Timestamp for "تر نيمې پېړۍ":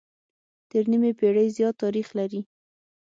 0.69-1.47